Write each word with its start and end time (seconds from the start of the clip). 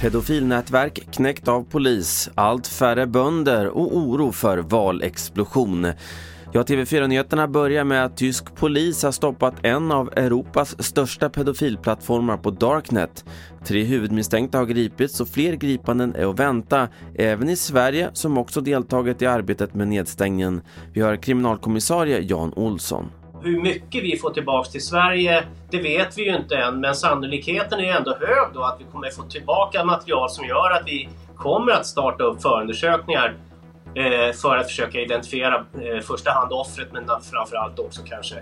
Pedofilnätverk 0.00 1.06
knäckt 1.12 1.48
av 1.48 1.64
polis, 1.64 2.30
allt 2.34 2.66
färre 2.66 3.06
bönder 3.06 3.68
och 3.68 3.96
oro 3.96 4.32
för 4.32 4.58
valexplosion. 4.58 5.86
Ja, 6.52 6.62
TV4-nyheterna 6.62 7.48
börjar 7.48 7.84
med 7.84 8.04
att 8.04 8.16
tysk 8.16 8.54
polis 8.54 9.02
har 9.02 9.12
stoppat 9.12 9.54
en 9.62 9.92
av 9.92 10.12
Europas 10.16 10.84
största 10.84 11.28
pedofilplattformar 11.28 12.36
på 12.36 12.50
Darknet. 12.50 13.24
Tre 13.64 13.84
huvudmisstänkta 13.84 14.58
har 14.58 14.66
gripits 14.66 15.20
och 15.20 15.28
fler 15.28 15.52
gripanden 15.52 16.14
är 16.14 16.30
att 16.30 16.38
vänta, 16.38 16.88
även 17.14 17.48
i 17.48 17.56
Sverige 17.56 18.10
som 18.12 18.38
också 18.38 18.60
deltagit 18.60 19.22
i 19.22 19.26
arbetet 19.26 19.74
med 19.74 19.88
nedstängningen. 19.88 20.62
Vi 20.92 21.00
har 21.00 21.16
kriminalkommissarie 21.16 22.20
Jan 22.20 22.52
Olsson. 22.56 23.10
Hur 23.44 23.60
mycket 23.60 24.02
vi 24.04 24.18
får 24.18 24.30
tillbaks 24.30 24.70
till 24.70 24.84
Sverige, 24.84 25.44
det 25.70 25.82
vet 25.82 26.18
vi 26.18 26.22
ju 26.22 26.36
inte 26.36 26.56
än, 26.56 26.80
men 26.80 26.94
sannolikheten 26.94 27.80
är 27.80 27.96
ändå 27.96 28.16
hög 28.20 28.48
då 28.54 28.62
att 28.62 28.80
vi 28.80 28.84
kommer 28.92 29.10
få 29.10 29.22
tillbaka 29.22 29.84
material 29.84 30.30
som 30.30 30.46
gör 30.46 30.70
att 30.70 30.82
vi 30.86 31.08
kommer 31.36 31.72
att 31.72 31.86
starta 31.86 32.24
upp 32.24 32.42
förundersökningar 32.42 33.34
eh, 33.94 34.32
för 34.32 34.56
att 34.56 34.66
försöka 34.66 35.00
identifiera 35.00 35.64
i 35.98 36.00
första 36.00 36.30
hand 36.30 36.52
offret 36.52 36.88
men 36.92 37.06
framförallt 37.32 37.78
också 37.78 38.02
kanske 38.06 38.34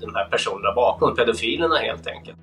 de 0.00 0.14
här 0.14 0.24
personerna 0.30 0.74
bakom, 0.74 1.16
pedofilerna 1.16 1.76
helt 1.76 2.06
enkelt. 2.06 2.38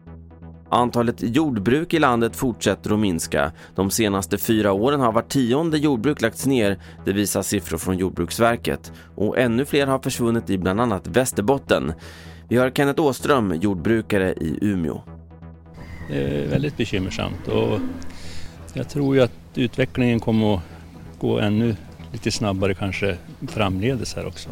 Antalet 0.70 1.16
jordbruk 1.22 1.94
i 1.94 2.00
landet 2.00 2.36
fortsätter 2.36 2.94
att 2.94 3.00
minska. 3.00 3.52
De 3.76 3.92
senaste 3.92 4.38
fyra 4.38 4.74
åren 4.74 5.00
har 5.00 5.12
var 5.12 5.22
tionde 5.22 5.78
jordbruk 5.78 6.22
lagts 6.22 6.46
ner, 6.46 6.80
det 7.06 7.14
visar 7.14 7.42
siffror 7.42 7.78
från 7.78 7.98
Jordbruksverket. 7.98 8.92
Och 9.16 9.40
ännu 9.40 9.66
fler 9.66 9.88
har 9.88 10.00
försvunnit 10.00 10.50
i 10.50 10.58
bland 10.58 10.82
annat 10.82 11.08
Västerbotten. 11.08 11.94
Vi 12.50 12.58
har 12.58 12.70
Kenneth 12.70 13.02
Åström, 13.02 13.54
jordbrukare 13.62 14.34
i 14.34 14.60
Umeå. 14.62 15.02
Det 16.10 16.44
är 16.44 16.48
väldigt 16.48 16.78
bekymmersamt 16.78 17.48
och 17.48 17.80
jag 18.74 18.90
tror 18.90 19.16
ju 19.16 19.22
att 19.22 19.32
utvecklingen 19.56 20.20
kommer 20.20 20.56
att 20.56 20.62
gå 21.20 21.40
ännu 21.40 21.76
lite 22.12 22.32
snabbare 22.32 22.74
kanske 22.74 23.18
framledes 23.48 24.16
här 24.16 24.28
också. 24.28 24.50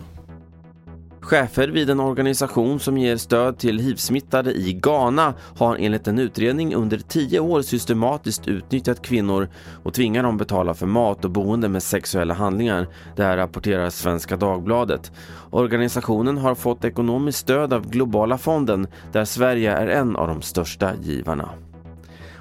Chefer 1.24 1.68
vid 1.68 1.90
en 1.90 2.00
organisation 2.00 2.80
som 2.80 2.98
ger 2.98 3.18
stöd 3.18 3.58
till 3.58 3.80
hivsmittade 3.80 4.54
i 4.54 4.74
Ghana 4.74 5.34
har 5.58 5.76
enligt 5.76 6.08
en 6.08 6.20
utredning 6.20 6.76
under 6.76 6.98
tio 6.98 7.40
år 7.40 7.62
systematiskt 7.62 8.48
utnyttjat 8.48 9.02
kvinnor 9.02 9.50
och 9.84 9.94
tvingar 9.94 10.24
dem 10.24 10.38
betala 10.38 10.74
för 10.74 10.86
mat 10.86 11.26
och 11.26 11.32
boende 11.32 11.70
med 11.70 11.84
sexuella 11.84 12.34
handlingar. 12.34 12.88
Det 13.16 13.24
här 13.24 13.38
rapporterar 13.38 13.90
Svenska 13.90 14.38
Dagbladet. 14.38 15.12
Organisationen 15.52 16.38
har 16.38 16.56
fått 16.56 16.86
ekonomiskt 16.86 17.40
stöd 17.40 17.74
av 17.74 17.90
Globala 17.90 18.38
fonden 18.38 18.88
där 19.12 19.26
Sverige 19.26 19.72
är 19.72 19.88
en 19.88 20.16
av 20.16 20.28
de 20.28 20.42
största 20.42 20.92
givarna. 21.02 21.50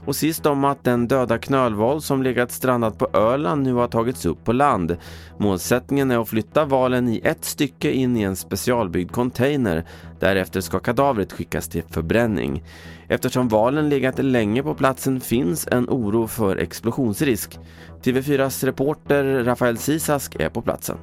Och 0.07 0.17
sist 0.17 0.47
om 0.47 0.65
att 0.65 0.85
den 0.85 1.09
döda 1.09 1.39
knölval 1.39 2.03
som 2.03 2.23
legat 2.23 2.53
strandad 2.53 2.99
på 2.99 3.09
Öland 3.13 3.63
nu 3.63 3.73
har 3.73 3.89
tagits 3.89 4.27
upp 4.27 4.45
på 4.45 4.53
land. 4.53 4.97
Målsättningen 5.39 6.11
är 6.11 6.19
att 6.19 6.29
flytta 6.29 6.65
valen 6.65 7.09
i 7.09 7.21
ett 7.25 7.45
stycke 7.45 7.91
in 7.91 8.17
i 8.17 8.23
en 8.23 8.37
specialbyggd 8.37 9.13
container. 9.13 9.85
Därefter 10.21 10.61
ska 10.61 10.79
kadavret 10.79 11.33
skickas 11.33 11.69
till 11.69 11.83
förbränning. 11.91 12.65
Eftersom 13.09 13.49
valen 13.49 13.89
legat 13.89 14.19
länge 14.19 14.63
på 14.63 14.75
platsen 14.75 15.21
finns 15.21 15.69
en 15.71 15.89
oro 15.89 16.27
för 16.27 16.57
explosionsrisk. 16.57 17.59
TV4s 18.03 18.65
reporter 18.65 19.45
Rafael 19.45 19.79
Sisask 19.79 20.35
är 20.35 20.49
på 20.49 20.63
platsen. 20.63 20.97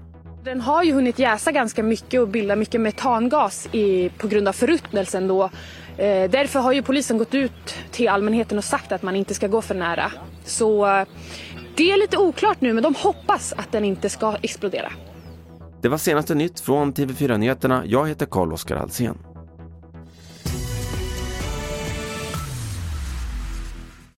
Den 0.43 0.61
har 0.61 0.83
ju 0.83 0.93
hunnit 0.93 1.19
jäsa 1.19 1.51
ganska 1.51 1.83
mycket 1.83 2.21
och 2.21 2.27
bilda 2.27 2.55
mycket 2.55 2.81
metangas 2.81 3.69
i, 3.71 4.09
på 4.17 4.27
grund 4.27 4.47
av 4.47 4.53
förruttnelsen 4.53 5.27
då. 5.27 5.49
Eh, 5.99 6.29
därför 6.29 6.59
har 6.59 6.71
ju 6.71 6.81
polisen 6.81 7.17
gått 7.17 7.35
ut 7.35 7.75
till 7.91 8.09
allmänheten 8.09 8.57
och 8.57 8.63
sagt 8.63 8.91
att 8.91 9.03
man 9.03 9.15
inte 9.15 9.33
ska 9.33 9.47
gå 9.47 9.61
för 9.61 9.75
nära. 9.75 10.11
Så 10.45 10.85
eh, 10.87 11.07
det 11.75 11.91
är 11.91 11.97
lite 11.97 12.17
oklart 12.17 12.61
nu 12.61 12.73
men 12.73 12.83
de 12.83 12.95
hoppas 12.95 13.53
att 13.53 13.71
den 13.71 13.85
inte 13.85 14.09
ska 14.09 14.35
explodera. 14.41 14.91
Det 15.81 15.89
var 15.89 15.97
senaste 15.97 16.35
nytt 16.35 16.59
från 16.59 16.93
TV4 16.93 17.37
Nyheterna. 17.37 17.83
Jag 17.85 18.07
heter 18.07 18.25
Carl-Oskar 18.25 18.75
Alsen. 18.75 19.17